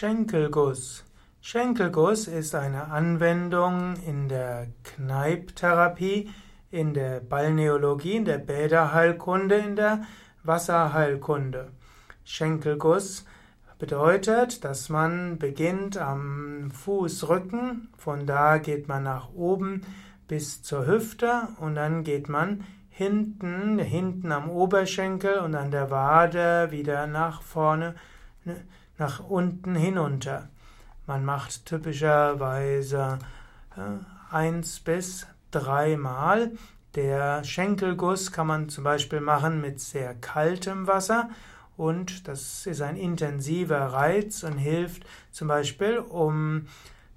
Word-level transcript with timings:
Schenkelguss. 0.00 1.04
Schenkelguss 1.40 2.28
ist 2.28 2.54
eine 2.54 2.92
Anwendung 2.92 3.96
in 4.06 4.28
der 4.28 4.68
Kneipptherapie, 4.84 6.30
in 6.70 6.94
der 6.94 7.18
Balneologie, 7.18 8.14
in 8.14 8.24
der 8.24 8.38
Bäderheilkunde, 8.38 9.56
in 9.56 9.74
der 9.74 10.02
Wasserheilkunde. 10.44 11.72
Schenkelguss 12.22 13.24
bedeutet, 13.80 14.62
dass 14.62 14.88
man 14.88 15.36
beginnt 15.36 15.96
am 15.96 16.70
Fußrücken, 16.70 17.88
von 17.96 18.24
da 18.24 18.58
geht 18.58 18.86
man 18.86 19.02
nach 19.02 19.32
oben 19.34 19.80
bis 20.28 20.62
zur 20.62 20.86
Hüfte 20.86 21.48
und 21.58 21.74
dann 21.74 22.04
geht 22.04 22.28
man 22.28 22.62
hinten, 22.88 23.80
hinten 23.80 24.30
am 24.30 24.48
Oberschenkel 24.48 25.40
und 25.40 25.56
an 25.56 25.72
der 25.72 25.90
Wade 25.90 26.68
wieder 26.70 27.08
nach 27.08 27.42
vorne 27.42 27.96
nach 28.98 29.20
unten 29.20 29.74
hinunter. 29.74 30.48
Man 31.06 31.24
macht 31.24 31.66
typischerweise 31.66 33.18
äh, 33.76 34.34
eins 34.34 34.80
bis 34.80 35.26
dreimal. 35.50 36.52
Der 36.94 37.44
Schenkelguss 37.44 38.32
kann 38.32 38.46
man 38.46 38.68
zum 38.68 38.84
Beispiel 38.84 39.20
machen 39.20 39.60
mit 39.60 39.80
sehr 39.80 40.14
kaltem 40.14 40.86
Wasser 40.86 41.30
und 41.78 42.26
das 42.26 42.66
ist 42.66 42.82
ein 42.82 42.96
intensiver 42.96 43.78
Reiz 43.78 44.42
und 44.42 44.58
hilft 44.58 45.04
zum 45.30 45.46
Beispiel, 45.46 45.98
um 45.98 46.66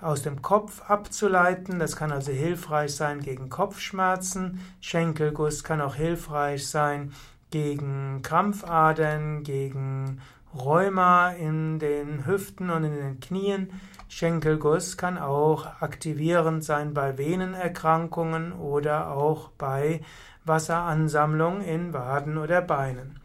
aus 0.00 0.22
dem 0.22 0.40
Kopf 0.40 0.82
abzuleiten. 0.88 1.78
Das 1.78 1.94
kann 1.94 2.10
also 2.10 2.32
hilfreich 2.32 2.94
sein 2.94 3.20
gegen 3.20 3.50
Kopfschmerzen. 3.50 4.60
Schenkelguss 4.80 5.62
kann 5.62 5.80
auch 5.80 5.94
hilfreich 5.94 6.66
sein 6.66 7.12
gegen 7.50 8.22
Krampfadern, 8.22 9.42
gegen 9.42 10.20
Rheuma 10.58 11.30
in 11.30 11.78
den 11.78 12.26
Hüften 12.26 12.70
und 12.70 12.84
in 12.84 12.94
den 12.94 13.20
Knien. 13.20 13.70
Schenkelguss 14.08 14.96
kann 14.96 15.18
auch 15.18 15.66
aktivierend 15.80 16.64
sein 16.64 16.94
bei 16.94 17.18
Venenerkrankungen 17.18 18.52
oder 18.52 19.10
auch 19.10 19.50
bei 19.58 20.00
Wasseransammlung 20.44 21.60
in 21.60 21.92
Waden 21.92 22.38
oder 22.38 22.62
Beinen. 22.62 23.20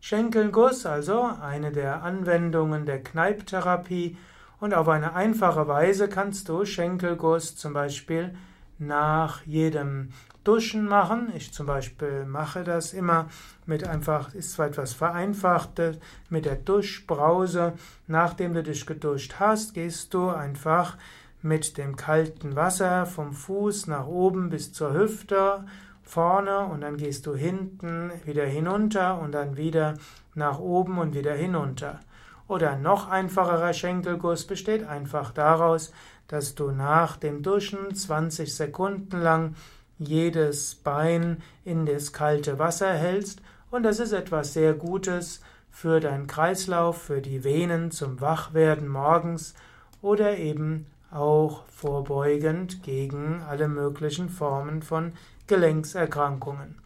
Schenkelguss, 0.00 0.86
also 0.86 1.30
eine 1.40 1.72
der 1.72 2.02
Anwendungen 2.02 2.86
der 2.86 3.02
Kneipptherapie 3.02 4.16
und 4.60 4.74
auf 4.74 4.88
eine 4.88 5.14
einfache 5.14 5.68
Weise 5.68 6.08
kannst 6.08 6.48
du 6.48 6.64
Schenkelguss 6.64 7.56
zum 7.56 7.72
Beispiel 7.72 8.36
nach 8.78 9.44
jedem 9.46 10.10
Duschen 10.44 10.86
machen. 10.86 11.32
Ich 11.34 11.52
zum 11.52 11.66
Beispiel 11.66 12.24
mache 12.24 12.62
das 12.62 12.92
immer 12.92 13.28
mit 13.66 13.86
einfach, 13.86 14.34
ist 14.34 14.52
zwar 14.52 14.66
etwas 14.68 14.92
vereinfacht, 14.92 15.80
mit 16.28 16.44
der 16.44 16.56
Duschbrause. 16.56 17.72
Nachdem 18.06 18.54
du 18.54 18.62
dich 18.62 18.86
geduscht 18.86 19.36
hast, 19.40 19.74
gehst 19.74 20.14
du 20.14 20.28
einfach 20.28 20.96
mit 21.42 21.78
dem 21.78 21.96
kalten 21.96 22.56
Wasser 22.56 23.06
vom 23.06 23.32
Fuß 23.32 23.86
nach 23.86 24.06
oben 24.06 24.50
bis 24.50 24.72
zur 24.72 24.94
Hüfte 24.94 25.64
vorne 26.02 26.60
und 26.66 26.80
dann 26.82 26.96
gehst 26.96 27.26
du 27.26 27.34
hinten 27.34 28.12
wieder 28.24 28.46
hinunter 28.46 29.20
und 29.20 29.32
dann 29.32 29.56
wieder 29.56 29.94
nach 30.34 30.58
oben 30.58 30.98
und 30.98 31.14
wieder 31.14 31.34
hinunter. 31.34 32.00
Oder 32.48 32.76
noch 32.76 33.08
einfacherer 33.08 33.72
Schenkelguss 33.72 34.46
besteht 34.46 34.86
einfach 34.86 35.32
daraus, 35.32 35.92
dass 36.28 36.54
du 36.54 36.70
nach 36.70 37.16
dem 37.16 37.42
Duschen 37.42 37.94
20 37.94 38.54
Sekunden 38.54 39.20
lang 39.20 39.54
jedes 39.98 40.74
Bein 40.74 41.42
in 41.64 41.86
das 41.86 42.12
kalte 42.12 42.58
Wasser 42.58 42.92
hältst 42.92 43.40
und 43.70 43.82
das 43.82 43.98
ist 43.98 44.12
etwas 44.12 44.52
sehr 44.52 44.74
Gutes 44.74 45.40
für 45.70 46.00
deinen 46.00 46.26
Kreislauf, 46.26 47.02
für 47.02 47.20
die 47.20 47.44
Venen 47.44 47.90
zum 47.90 48.20
Wachwerden 48.20 48.88
morgens 48.88 49.54
oder 50.02 50.38
eben 50.38 50.86
auch 51.10 51.64
vorbeugend 51.68 52.82
gegen 52.82 53.42
alle 53.48 53.68
möglichen 53.68 54.28
Formen 54.28 54.82
von 54.82 55.12
Gelenkserkrankungen. 55.46 56.78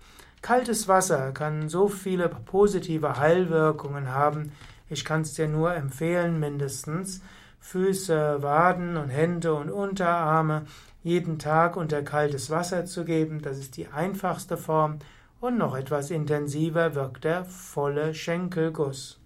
Kaltes 0.42 0.88
Wasser 0.88 1.32
kann 1.32 1.68
so 1.68 1.88
viele 1.88 2.28
positive 2.28 3.18
Heilwirkungen 3.18 4.08
haben. 4.08 4.52
Ich 4.90 5.04
kann 5.04 5.20
es 5.20 5.34
dir 5.34 5.46
nur 5.46 5.74
empfehlen, 5.74 6.40
mindestens 6.40 7.22
Füße, 7.60 8.42
Waden 8.42 8.96
und 8.96 9.08
Hände 9.08 9.54
und 9.54 9.70
Unterarme 9.70 10.66
jeden 11.02 11.38
Tag 11.38 11.76
unter 11.76 12.02
kaltes 12.02 12.50
Wasser 12.50 12.84
zu 12.84 13.04
geben. 13.04 13.40
Das 13.40 13.58
ist 13.58 13.76
die 13.76 13.86
einfachste 13.86 14.56
Form. 14.56 14.98
Und 15.40 15.56
noch 15.56 15.76
etwas 15.76 16.10
intensiver 16.10 16.94
wirkt 16.94 17.24
der 17.24 17.44
volle 17.44 18.14
Schenkelguss. 18.14 19.19